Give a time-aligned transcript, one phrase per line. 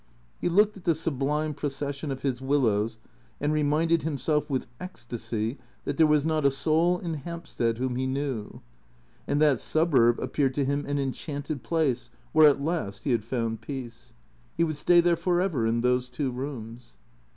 [0.39, 2.97] He looked at the sublime procession of his willows
[3.39, 8.07] and reminded himself with ecstasy that there was not a soul in Hampstead whom he
[8.07, 8.61] knew.
[9.27, 13.11] And that suburb appeared to him an enchanted place where at THECEEATOKS 17 last he
[13.11, 14.13] had found peace.
[14.57, 16.97] He would stay there for ever, in those two rooms.